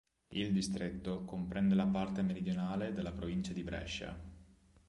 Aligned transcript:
Il 0.29 0.51
distretto 0.51 1.25
comprende 1.25 1.75
la 1.75 1.85
parte 1.85 2.23
meridionale 2.23 2.91
della 2.91 3.11
provincia 3.11 3.53
di 3.53 3.61
Brescia. 3.63 4.19